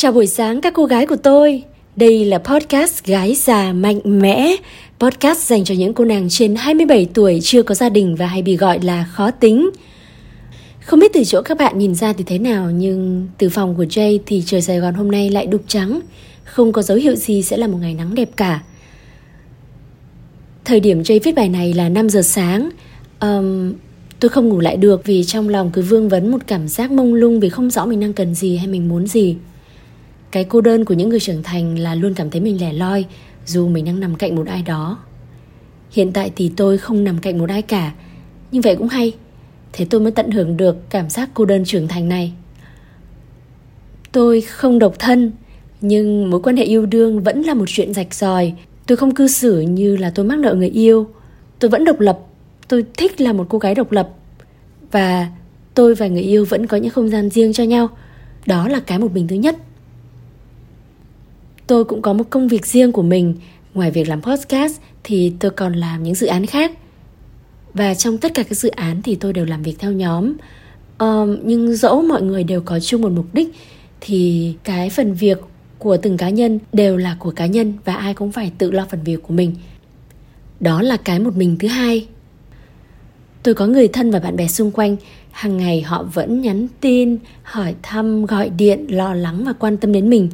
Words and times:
Chào 0.00 0.12
buổi 0.12 0.26
sáng 0.26 0.60
các 0.60 0.72
cô 0.74 0.84
gái 0.84 1.06
của 1.06 1.16
tôi. 1.16 1.62
Đây 1.96 2.24
là 2.24 2.38
podcast 2.38 3.04
Gái 3.04 3.34
già 3.34 3.72
mạnh 3.72 4.00
mẽ, 4.04 4.56
podcast 4.98 5.38
dành 5.38 5.64
cho 5.64 5.74
những 5.74 5.94
cô 5.94 6.04
nàng 6.04 6.28
trên 6.30 6.54
27 6.54 7.06
tuổi 7.14 7.38
chưa 7.42 7.62
có 7.62 7.74
gia 7.74 7.88
đình 7.88 8.16
và 8.16 8.26
hay 8.26 8.42
bị 8.42 8.56
gọi 8.56 8.78
là 8.82 9.04
khó 9.04 9.30
tính. 9.30 9.70
Không 10.80 11.00
biết 11.00 11.12
từ 11.14 11.24
chỗ 11.24 11.42
các 11.42 11.58
bạn 11.58 11.78
nhìn 11.78 11.94
ra 11.94 12.12
thì 12.12 12.24
thế 12.24 12.38
nào 12.38 12.70
nhưng 12.70 13.28
từ 13.38 13.48
phòng 13.48 13.74
của 13.76 13.84
Jay 13.84 14.18
thì 14.26 14.42
trời 14.46 14.62
Sài 14.62 14.78
Gòn 14.78 14.94
hôm 14.94 15.10
nay 15.10 15.30
lại 15.30 15.46
đục 15.46 15.62
trắng, 15.66 16.00
không 16.44 16.72
có 16.72 16.82
dấu 16.82 16.98
hiệu 16.98 17.14
gì 17.14 17.42
sẽ 17.42 17.56
là 17.56 17.66
một 17.66 17.78
ngày 17.80 17.94
nắng 17.94 18.14
đẹp 18.14 18.28
cả. 18.36 18.62
Thời 20.64 20.80
điểm 20.80 21.02
Jay 21.02 21.20
viết 21.22 21.34
bài 21.34 21.48
này 21.48 21.74
là 21.74 21.88
5 21.88 22.08
giờ 22.08 22.22
sáng. 22.22 22.70
Um, 23.20 23.72
tôi 24.20 24.28
không 24.28 24.48
ngủ 24.48 24.60
lại 24.60 24.76
được 24.76 25.04
vì 25.04 25.24
trong 25.24 25.48
lòng 25.48 25.70
cứ 25.72 25.82
vương 25.82 26.08
vấn 26.08 26.30
một 26.30 26.40
cảm 26.46 26.68
giác 26.68 26.90
mông 26.90 27.14
lung 27.14 27.40
vì 27.40 27.48
không 27.48 27.70
rõ 27.70 27.86
mình 27.86 28.00
đang 28.00 28.12
cần 28.12 28.34
gì 28.34 28.56
hay 28.56 28.66
mình 28.66 28.88
muốn 28.88 29.06
gì. 29.06 29.36
Cái 30.30 30.44
cô 30.44 30.60
đơn 30.60 30.84
của 30.84 30.94
những 30.94 31.08
người 31.08 31.20
trưởng 31.20 31.42
thành 31.42 31.78
là 31.78 31.94
luôn 31.94 32.14
cảm 32.14 32.30
thấy 32.30 32.40
mình 32.40 32.60
lẻ 32.60 32.72
loi 32.72 33.04
dù 33.46 33.68
mình 33.68 33.84
đang 33.84 34.00
nằm 34.00 34.14
cạnh 34.14 34.36
một 34.36 34.46
ai 34.46 34.62
đó. 34.62 34.98
Hiện 35.90 36.12
tại 36.12 36.30
thì 36.36 36.52
tôi 36.56 36.78
không 36.78 37.04
nằm 37.04 37.18
cạnh 37.18 37.38
một 37.38 37.50
ai 37.50 37.62
cả, 37.62 37.92
nhưng 38.52 38.62
vậy 38.62 38.76
cũng 38.76 38.88
hay. 38.88 39.12
Thế 39.72 39.84
tôi 39.90 40.00
mới 40.00 40.12
tận 40.12 40.30
hưởng 40.30 40.56
được 40.56 40.90
cảm 40.90 41.10
giác 41.10 41.30
cô 41.34 41.44
đơn 41.44 41.64
trưởng 41.64 41.88
thành 41.88 42.08
này. 42.08 42.32
Tôi 44.12 44.40
không 44.40 44.78
độc 44.78 44.98
thân, 44.98 45.32
nhưng 45.80 46.30
mối 46.30 46.40
quan 46.42 46.56
hệ 46.56 46.64
yêu 46.64 46.86
đương 46.86 47.22
vẫn 47.22 47.42
là 47.42 47.54
một 47.54 47.64
chuyện 47.68 47.94
rạch 47.94 48.14
ròi. 48.14 48.52
Tôi 48.86 48.96
không 48.96 49.14
cư 49.14 49.28
xử 49.28 49.60
như 49.60 49.96
là 49.96 50.10
tôi 50.10 50.26
mắc 50.26 50.38
nợ 50.38 50.54
người 50.54 50.68
yêu. 50.68 51.06
Tôi 51.58 51.70
vẫn 51.70 51.84
độc 51.84 52.00
lập, 52.00 52.18
tôi 52.68 52.84
thích 52.96 53.20
là 53.20 53.32
một 53.32 53.46
cô 53.48 53.58
gái 53.58 53.74
độc 53.74 53.92
lập. 53.92 54.10
Và 54.92 55.28
tôi 55.74 55.94
và 55.94 56.06
người 56.06 56.22
yêu 56.22 56.44
vẫn 56.44 56.66
có 56.66 56.76
những 56.76 56.90
không 56.90 57.08
gian 57.08 57.30
riêng 57.30 57.52
cho 57.52 57.64
nhau. 57.64 57.88
Đó 58.46 58.68
là 58.68 58.80
cái 58.80 58.98
một 58.98 59.12
mình 59.12 59.28
thứ 59.28 59.36
nhất. 59.36 59.56
Tôi 61.68 61.84
cũng 61.84 62.02
có 62.02 62.12
một 62.12 62.24
công 62.30 62.48
việc 62.48 62.66
riêng 62.66 62.92
của 62.92 63.02
mình. 63.02 63.34
Ngoài 63.74 63.90
việc 63.90 64.08
làm 64.08 64.22
podcast 64.22 64.80
thì 65.04 65.32
tôi 65.38 65.50
còn 65.50 65.72
làm 65.72 66.02
những 66.02 66.14
dự 66.14 66.26
án 66.26 66.46
khác. 66.46 66.72
Và 67.74 67.94
trong 67.94 68.18
tất 68.18 68.34
cả 68.34 68.42
các 68.42 68.54
dự 68.54 68.68
án 68.68 69.02
thì 69.02 69.14
tôi 69.14 69.32
đều 69.32 69.44
làm 69.44 69.62
việc 69.62 69.78
theo 69.78 69.92
nhóm. 69.92 70.32
Um, 70.98 71.36
Nhưng 71.44 71.76
dẫu 71.76 72.02
mọi 72.02 72.22
người 72.22 72.44
đều 72.44 72.60
có 72.60 72.80
chung 72.80 73.02
một 73.02 73.12
mục 73.12 73.26
đích 73.32 73.48
Thì 74.00 74.54
cái 74.64 74.90
phần 74.90 75.14
việc 75.14 75.38
của 75.78 75.96
từng 75.96 76.16
cá 76.16 76.28
nhân 76.28 76.58
đều 76.72 76.96
là 76.96 77.16
của 77.18 77.30
cá 77.30 77.46
nhân 77.46 77.72
Và 77.84 77.94
ai 77.94 78.14
cũng 78.14 78.32
phải 78.32 78.52
tự 78.58 78.70
lo 78.70 78.86
phần 78.90 79.00
việc 79.04 79.22
của 79.22 79.34
mình. 79.34 79.54
Đó 80.60 80.82
là 80.82 80.96
cái 80.96 81.18
một 81.20 81.36
mình 81.36 81.56
thứ 81.58 81.68
hai. 81.68 82.06
Tôi 83.42 83.54
có 83.54 83.66
người 83.66 83.88
thân 83.88 84.10
và 84.10 84.18
bạn 84.18 84.36
bè 84.36 84.48
xung 84.48 84.70
quanh. 84.70 84.96
Hàng 85.30 85.56
ngày 85.56 85.82
họ 85.82 86.02
vẫn 86.02 86.40
nhắn 86.40 86.66
tin 86.80 87.18
hỏi 87.42 87.74
thăm 87.82 88.26
gọi 88.26 88.50
điện 88.50 88.86
lo 88.88 89.14
lắng 89.14 89.44
và 89.44 89.52
quan 89.52 89.76
tâm 89.76 89.92
đến 89.92 90.10
mình 90.10 90.28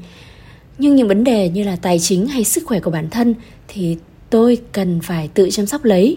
nhưng 0.79 0.97
những 0.97 1.09
vấn 1.09 1.25
đề 1.25 1.49
như 1.49 1.63
là 1.63 1.77
tài 1.77 1.99
chính 1.99 2.27
hay 2.27 2.45
sức 2.45 2.65
khỏe 2.67 2.81
của 2.81 2.91
bản 2.91 3.11
thân 3.11 3.35
thì 3.69 3.97
tôi 4.31 4.59
cần 4.73 5.01
phải 5.03 5.29
tự 5.35 5.49
chăm 5.51 5.67
sóc 5.67 5.85
lấy. 5.85 6.17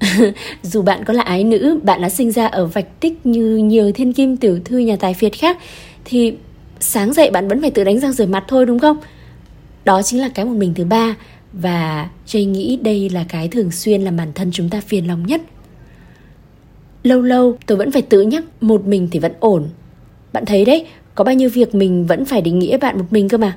Dù 0.62 0.82
bạn 0.82 1.04
có 1.04 1.12
là 1.12 1.22
ái 1.22 1.44
nữ, 1.44 1.80
bạn 1.82 2.02
đã 2.02 2.08
sinh 2.08 2.32
ra 2.32 2.46
ở 2.46 2.66
vạch 2.66 3.00
tích 3.00 3.26
như 3.26 3.56
nhiều 3.56 3.92
thiên 3.92 4.12
kim 4.12 4.36
tiểu 4.36 4.58
thư 4.64 4.78
nhà 4.78 4.96
tài 4.96 5.14
phiệt 5.14 5.32
khác, 5.32 5.58
thì 6.04 6.34
sáng 6.80 7.12
dậy 7.12 7.30
bạn 7.30 7.48
vẫn 7.48 7.60
phải 7.60 7.70
tự 7.70 7.84
đánh 7.84 8.00
răng 8.00 8.12
rửa 8.12 8.26
mặt 8.26 8.44
thôi, 8.48 8.66
đúng 8.66 8.78
không? 8.78 8.96
Đó 9.84 10.02
chính 10.02 10.20
là 10.20 10.28
cái 10.28 10.44
một 10.44 10.54
mình 10.56 10.74
thứ 10.74 10.84
ba, 10.84 11.16
và 11.52 12.08
Jay 12.26 12.48
nghĩ 12.48 12.78
đây 12.82 13.10
là 13.10 13.24
cái 13.28 13.48
thường 13.48 13.70
xuyên 13.70 14.02
làm 14.02 14.16
bản 14.16 14.32
thân 14.34 14.50
chúng 14.52 14.68
ta 14.68 14.80
phiền 14.80 15.06
lòng 15.06 15.26
nhất. 15.26 15.42
Lâu 17.02 17.22
lâu, 17.22 17.58
tôi 17.66 17.78
vẫn 17.78 17.92
phải 17.92 18.02
tự 18.02 18.22
nhắc 18.22 18.44
một 18.60 18.86
mình 18.86 19.08
thì 19.10 19.18
vẫn 19.18 19.32
ổn. 19.40 19.68
Bạn 20.32 20.44
thấy 20.44 20.64
đấy, 20.64 20.86
có 21.14 21.24
bao 21.24 21.34
nhiêu 21.34 21.50
việc 21.50 21.74
mình 21.74 22.06
vẫn 22.06 22.24
phải 22.24 22.40
định 22.40 22.58
nghĩa 22.58 22.78
bạn 22.78 22.98
một 22.98 23.06
mình 23.10 23.28
cơ 23.28 23.38
mà. 23.38 23.56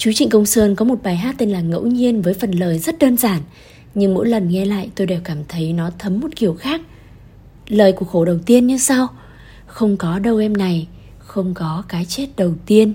Chú 0.00 0.12
Trịnh 0.12 0.30
Công 0.30 0.46
Sơn 0.46 0.76
có 0.76 0.84
một 0.84 1.02
bài 1.02 1.16
hát 1.16 1.34
tên 1.38 1.50
là 1.50 1.60
Ngẫu 1.60 1.86
nhiên 1.86 2.22
với 2.22 2.34
phần 2.34 2.50
lời 2.50 2.78
rất 2.78 2.98
đơn 2.98 3.16
giản, 3.16 3.40
nhưng 3.94 4.14
mỗi 4.14 4.28
lần 4.28 4.48
nghe 4.48 4.64
lại 4.64 4.90
tôi 4.94 5.06
đều 5.06 5.20
cảm 5.24 5.38
thấy 5.48 5.72
nó 5.72 5.90
thấm 5.98 6.20
một 6.20 6.28
kiểu 6.36 6.54
khác. 6.54 6.80
Lời 7.68 7.92
của 7.92 8.06
khổ 8.06 8.24
đầu 8.24 8.38
tiên 8.46 8.66
như 8.66 8.78
sau: 8.78 9.08
Không 9.66 9.96
có 9.96 10.18
đâu 10.18 10.38
em 10.38 10.56
này, 10.56 10.88
không 11.18 11.54
có 11.54 11.84
cái 11.88 12.04
chết 12.04 12.26
đầu 12.36 12.54
tiên, 12.66 12.92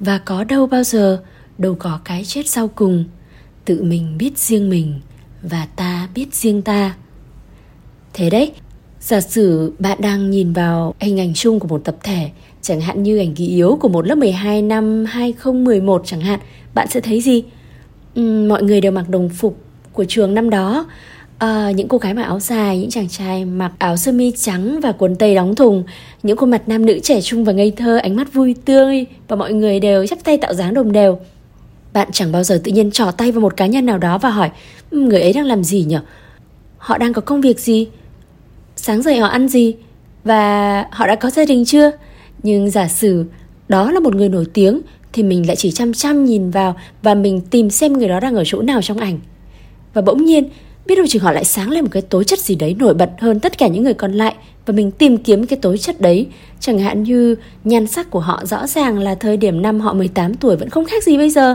và 0.00 0.18
có 0.18 0.44
đâu 0.44 0.66
bao 0.66 0.84
giờ 0.84 1.22
đâu 1.58 1.76
có 1.78 2.00
cái 2.04 2.24
chết 2.24 2.48
sau 2.48 2.68
cùng. 2.68 3.04
Tự 3.64 3.82
mình 3.82 4.18
biết 4.18 4.38
riêng 4.38 4.70
mình 4.70 5.00
và 5.42 5.66
ta 5.76 6.08
biết 6.14 6.34
riêng 6.34 6.62
ta. 6.62 6.96
Thế 8.12 8.30
đấy, 8.30 8.52
giả 9.04 9.20
sử 9.20 9.72
bạn 9.78 9.98
đang 10.00 10.30
nhìn 10.30 10.52
vào 10.52 10.94
hình 11.00 11.20
ảnh 11.20 11.34
chung 11.34 11.60
của 11.60 11.68
một 11.68 11.84
tập 11.84 11.96
thể 12.02 12.30
Chẳng 12.62 12.80
hạn 12.80 13.02
như 13.02 13.18
ảnh 13.18 13.34
ký 13.34 13.46
yếu 13.46 13.78
của 13.80 13.88
một 13.88 14.06
lớp 14.06 14.14
12 14.14 14.62
năm 14.62 15.04
2011 15.04 16.02
chẳng 16.04 16.20
hạn 16.20 16.40
Bạn 16.74 16.88
sẽ 16.90 17.00
thấy 17.00 17.20
gì? 17.20 17.44
Uhm, 18.20 18.48
mọi 18.48 18.62
người 18.62 18.80
đều 18.80 18.92
mặc 18.92 19.08
đồng 19.08 19.28
phục 19.28 19.58
của 19.92 20.04
trường 20.04 20.34
năm 20.34 20.50
đó 20.50 20.86
à, 21.38 21.70
Những 21.70 21.88
cô 21.88 21.98
gái 21.98 22.14
mặc 22.14 22.22
áo 22.22 22.40
dài, 22.40 22.78
những 22.78 22.90
chàng 22.90 23.08
trai 23.08 23.44
mặc 23.44 23.72
áo 23.78 23.96
sơ 23.96 24.12
mi 24.12 24.30
trắng 24.30 24.80
và 24.80 24.92
quần 24.92 25.16
tây 25.16 25.34
đóng 25.34 25.54
thùng 25.54 25.84
Những 26.22 26.36
khuôn 26.36 26.50
mặt 26.50 26.62
nam 26.68 26.86
nữ 26.86 26.98
trẻ 27.02 27.20
trung 27.20 27.44
và 27.44 27.52
ngây 27.52 27.70
thơ, 27.70 27.96
ánh 27.96 28.16
mắt 28.16 28.32
vui 28.32 28.54
tươi 28.64 29.06
Và 29.28 29.36
mọi 29.36 29.52
người 29.52 29.80
đều 29.80 30.06
chắp 30.06 30.18
tay 30.24 30.38
tạo 30.38 30.54
dáng 30.54 30.74
đồng 30.74 30.92
đều 30.92 31.18
Bạn 31.92 32.08
chẳng 32.12 32.32
bao 32.32 32.44
giờ 32.44 32.60
tự 32.64 32.72
nhiên 32.72 32.90
trỏ 32.90 33.10
tay 33.10 33.32
vào 33.32 33.40
một 33.40 33.56
cá 33.56 33.66
nhân 33.66 33.86
nào 33.86 33.98
đó 33.98 34.18
và 34.18 34.30
hỏi 34.30 34.50
Người 34.90 35.20
ấy 35.20 35.32
đang 35.32 35.46
làm 35.46 35.64
gì 35.64 35.84
nhỉ? 35.88 35.98
Họ 36.78 36.98
đang 36.98 37.12
có 37.12 37.20
công 37.20 37.40
việc 37.40 37.60
gì? 37.60 37.86
Sáng 38.86 39.02
dậy 39.02 39.18
họ 39.18 39.26
ăn 39.26 39.48
gì? 39.48 39.74
Và 40.24 40.84
họ 40.90 41.06
đã 41.06 41.14
có 41.14 41.30
gia 41.30 41.44
đình 41.44 41.64
chưa? 41.64 41.90
Nhưng 42.42 42.70
giả 42.70 42.88
sử 42.88 43.24
đó 43.68 43.90
là 43.90 44.00
một 44.00 44.14
người 44.14 44.28
nổi 44.28 44.46
tiếng 44.52 44.80
thì 45.12 45.22
mình 45.22 45.46
lại 45.46 45.56
chỉ 45.56 45.70
chăm 45.70 45.92
chăm 45.92 46.24
nhìn 46.24 46.50
vào 46.50 46.76
và 47.02 47.14
mình 47.14 47.40
tìm 47.40 47.70
xem 47.70 47.92
người 47.92 48.08
đó 48.08 48.20
đang 48.20 48.34
ở 48.34 48.42
chỗ 48.46 48.62
nào 48.62 48.82
trong 48.82 48.98
ảnh. 48.98 49.18
Và 49.94 50.02
bỗng 50.02 50.24
nhiên, 50.24 50.48
biết 50.86 50.94
đâu 50.94 51.06
chừng 51.06 51.22
họ 51.22 51.32
lại 51.32 51.44
sáng 51.44 51.70
lên 51.70 51.84
một 51.84 51.90
cái 51.92 52.02
tố 52.02 52.22
chất 52.22 52.38
gì 52.38 52.54
đấy 52.54 52.76
nổi 52.78 52.94
bật 52.94 53.10
hơn 53.18 53.40
tất 53.40 53.58
cả 53.58 53.66
những 53.66 53.84
người 53.84 53.94
còn 53.94 54.12
lại 54.12 54.34
và 54.66 54.74
mình 54.74 54.90
tìm 54.90 55.16
kiếm 55.16 55.46
cái 55.46 55.58
tố 55.62 55.76
chất 55.76 56.00
đấy. 56.00 56.26
Chẳng 56.60 56.78
hạn 56.78 57.02
như 57.02 57.34
nhan 57.64 57.86
sắc 57.86 58.10
của 58.10 58.20
họ 58.20 58.42
rõ 58.44 58.66
ràng 58.66 58.98
là 58.98 59.14
thời 59.14 59.36
điểm 59.36 59.62
năm 59.62 59.80
họ 59.80 59.92
18 59.92 60.34
tuổi 60.34 60.56
vẫn 60.56 60.70
không 60.70 60.84
khác 60.84 61.04
gì 61.04 61.16
bây 61.16 61.30
giờ. 61.30 61.54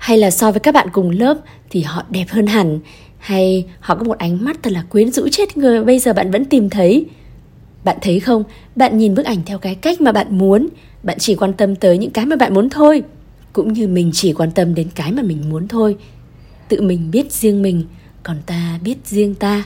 Hay 0.00 0.18
là 0.18 0.30
so 0.30 0.50
với 0.50 0.60
các 0.60 0.74
bạn 0.74 0.88
cùng 0.92 1.10
lớp 1.10 1.38
thì 1.70 1.82
họ 1.82 2.04
đẹp 2.10 2.24
hơn 2.28 2.46
hẳn. 2.46 2.78
Hay 3.18 3.66
họ 3.80 3.94
có 3.94 4.04
một 4.04 4.18
ánh 4.18 4.44
mắt 4.44 4.62
thật 4.62 4.72
là 4.72 4.82
quyến 4.82 5.12
rũ 5.12 5.28
chết 5.28 5.56
người 5.56 5.84
bây 5.84 5.98
giờ 5.98 6.12
bạn 6.12 6.30
vẫn 6.30 6.44
tìm 6.44 6.70
thấy. 6.70 7.06
Bạn 7.84 7.96
thấy 8.02 8.20
không, 8.20 8.44
bạn 8.76 8.98
nhìn 8.98 9.14
bức 9.14 9.26
ảnh 9.26 9.38
theo 9.46 9.58
cái 9.58 9.74
cách 9.74 10.00
mà 10.00 10.12
bạn 10.12 10.38
muốn, 10.38 10.68
bạn 11.02 11.18
chỉ 11.18 11.34
quan 11.34 11.52
tâm 11.52 11.76
tới 11.76 11.98
những 11.98 12.10
cái 12.10 12.26
mà 12.26 12.36
bạn 12.36 12.54
muốn 12.54 12.70
thôi. 12.70 13.02
Cũng 13.52 13.72
như 13.72 13.88
mình 13.88 14.10
chỉ 14.14 14.32
quan 14.32 14.50
tâm 14.50 14.74
đến 14.74 14.88
cái 14.94 15.12
mà 15.12 15.22
mình 15.22 15.50
muốn 15.50 15.68
thôi. 15.68 15.96
Tự 16.68 16.80
mình 16.82 17.10
biết 17.10 17.32
riêng 17.32 17.62
mình, 17.62 17.84
còn 18.22 18.36
ta 18.46 18.78
biết 18.84 18.96
riêng 19.04 19.34
ta. 19.34 19.64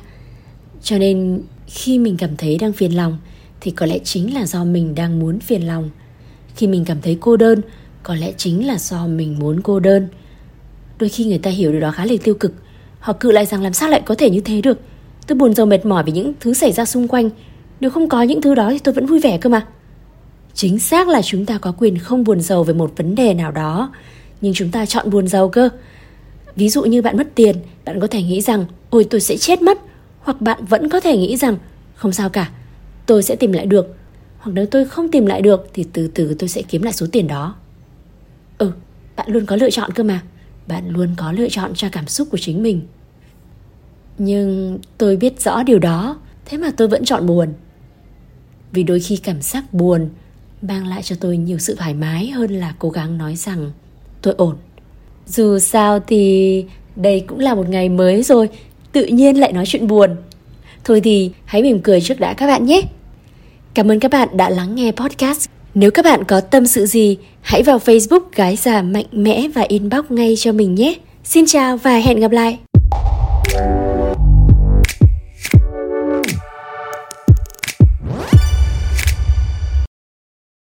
Cho 0.83 0.99
nên 0.99 1.43
khi 1.67 1.99
mình 1.99 2.17
cảm 2.17 2.37
thấy 2.37 2.59
đang 2.59 2.73
phiền 2.73 2.97
lòng 2.97 3.19
thì 3.61 3.71
có 3.71 3.87
lẽ 3.87 3.99
chính 4.05 4.35
là 4.35 4.47
do 4.47 4.65
mình 4.65 4.95
đang 4.95 5.19
muốn 5.19 5.41
phiền 5.41 5.67
lòng. 5.67 5.91
Khi 6.57 6.67
mình 6.67 6.85
cảm 6.85 7.01
thấy 7.03 7.17
cô 7.21 7.37
đơn, 7.37 7.61
có 8.03 8.15
lẽ 8.15 8.33
chính 8.37 8.67
là 8.67 8.79
do 8.79 9.07
mình 9.07 9.39
muốn 9.39 9.61
cô 9.63 9.81
đơn. 9.81 10.09
Đôi 10.99 11.09
khi 11.09 11.25
người 11.25 11.39
ta 11.39 11.51
hiểu 11.51 11.73
điều 11.73 11.81
đó 11.81 11.91
khá 11.91 12.05
là 12.05 12.15
tiêu 12.25 12.35
cực. 12.35 12.53
Họ 13.01 13.13
cự 13.13 13.33
lại 13.33 13.47
rằng 13.47 13.63
làm 13.63 13.73
sao 13.73 13.89
lại 13.89 14.03
có 14.05 14.15
thể 14.15 14.31
như 14.31 14.41
thế 14.41 14.61
được. 14.61 14.79
Tôi 15.27 15.39
buồn 15.39 15.55
rầu 15.55 15.67
mệt 15.67 15.87
mỏi 15.87 16.03
vì 16.07 16.13
những 16.13 16.33
thứ 16.41 16.55
xảy 16.55 16.73
ra 16.73 16.85
xung 16.85 17.09
quanh 17.09 17.31
nếu 17.81 17.91
không 17.91 18.09
có 18.09 18.23
những 18.23 18.41
thứ 18.41 18.55
đó 18.55 18.71
thì 18.71 18.79
tôi 18.79 18.95
vẫn 18.95 19.07
vui 19.07 19.21
vẻ 19.21 19.39
cơ 19.39 19.51
mà. 19.51 19.67
Chính 20.55 20.79
xác 20.79 21.09
là 21.09 21.23
chúng 21.23 21.47
ta 21.47 21.59
có 21.59 21.73
quyền 21.79 21.99
không 21.99 22.25
buồn 22.25 22.41
rầu 22.41 22.65
về 22.65 22.75
một 22.75 22.93
vấn 22.97 23.15
đề 23.15 23.35
nào 23.35 23.53
đó, 23.53 23.93
nhưng 24.41 24.55
chúng 24.55 24.71
ta 24.71 24.87
chọn 24.87 25.11
buồn 25.11 25.29
rầu 25.29 25.49
cơ. 25.49 25.69
Ví 26.57 26.69
dụ 26.69 26.83
như 26.83 27.03
bạn 27.03 27.17
mất 27.17 27.27
tiền, 27.35 27.57
bạn 27.85 28.01
có 28.01 28.07
thể 28.07 28.23
nghĩ 28.23 28.41
rằng 28.41 28.65
ôi 28.91 29.07
tôi 29.11 29.21
sẽ 29.21 29.37
chết 29.37 29.63
mất, 29.63 29.79
hoặc 30.21 30.41
bạn 30.41 30.65
vẫn 30.65 30.89
có 30.89 31.01
thể 31.01 31.17
nghĩ 31.17 31.37
rằng 31.37 31.57
không 31.95 32.13
sao 32.13 32.29
cả, 32.29 32.51
tôi 33.07 33.23
sẽ 33.23 33.37
tìm 33.37 33.53
lại 33.53 33.67
được. 33.67 33.97
Hoặc 34.39 34.53
nếu 34.53 34.67
tôi 34.67 34.85
không 34.85 35.11
tìm 35.11 35.27
lại 35.27 35.43
được 35.43 35.69
thì 35.75 35.85
từ 35.93 36.09
từ 36.15 36.35
tôi 36.39 36.49
sẽ 36.49 36.63
kiếm 36.63 36.83
lại 36.83 36.93
số 36.93 37.07
tiền 37.13 37.27
đó. 37.27 37.55
Ừ, 38.59 38.71
bạn 39.17 39.31
luôn 39.31 39.47
có 39.47 39.57
lựa 39.57 39.71
chọn 39.71 39.91
cơ 39.93 40.03
mà. 40.03 40.21
Bạn 40.67 40.89
luôn 40.89 41.15
có 41.17 41.33
lựa 41.33 41.49
chọn 41.49 41.75
cho 41.75 41.89
cảm 41.93 42.07
xúc 42.07 42.29
của 42.31 42.39
chính 42.39 42.63
mình. 42.63 42.83
Nhưng 44.19 44.79
tôi 44.99 45.17
biết 45.17 45.41
rõ 45.41 45.63
điều 45.63 45.79
đó, 45.79 46.21
thế 46.45 46.59
mà 46.59 46.71
tôi 46.77 46.89
vẫn 46.89 47.05
chọn 47.05 47.27
buồn. 47.27 47.49
Vì 48.73 48.83
đôi 48.83 49.01
khi 49.01 49.17
cảm 49.17 49.43
giác 49.43 49.75
buồn 49.75 50.09
mang 50.63 50.87
lại 50.87 51.03
cho 51.03 51.17
tôi 51.21 51.37
nhiều 51.37 51.59
sự 51.59 51.75
thoải 51.75 51.95
mái 51.95 52.31
hơn 52.31 52.51
là 52.51 52.75
cố 52.79 52.91
gắng 52.91 53.19
nói 53.19 53.37
rằng 53.37 53.73
tôi 54.23 54.35
ổn. 54.37 54.57
Dù 55.27 55.59
sao 55.59 56.01
thì 56.01 56.65
đây 56.97 57.21
cũng 57.21 57.39
là 57.39 57.55
một 57.55 57.69
ngày 57.69 57.89
mới 57.89 58.23
rồi 58.23 58.49
tự 58.93 59.07
nhiên 59.07 59.41
lại 59.41 59.53
nói 59.53 59.65
chuyện 59.67 59.87
buồn. 59.87 60.17
Thôi 60.85 61.01
thì 61.01 61.31
hãy 61.45 61.63
mỉm 61.63 61.81
cười 61.81 62.01
trước 62.01 62.21
đã 62.21 62.35
các 62.35 62.47
bạn 62.47 62.67
nhé. 62.67 62.83
Cảm 63.75 63.91
ơn 63.91 64.01
các 64.01 64.11
bạn 64.11 64.37
đã 64.37 64.51
lắng 64.51 64.75
nghe 64.75 64.93
podcast 64.93 65.49
nếu 65.75 65.91
các 65.91 66.05
bạn 66.05 66.25
có 66.25 66.41
tâm 66.41 66.67
sự 66.67 66.87
gì, 66.87 67.17
hãy 67.41 67.63
vào 67.63 67.79
facebook 67.79 68.21
gái 68.35 68.57
già 68.57 68.83
mạnh 68.83 69.07
mẽ 69.13 69.49
và 69.55 69.63
inbox 69.69 70.05
ngay 70.09 70.35
cho 70.39 70.53
mình 70.53 70.75
nhé. 70.75 70.95
Xin 71.25 71.47
chào 71.47 71.77
và 71.77 71.97
hẹn 71.99 72.21
gặp 72.21 72.31
lại! 72.33 72.59